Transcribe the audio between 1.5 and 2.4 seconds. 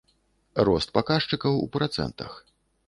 у працэнтах.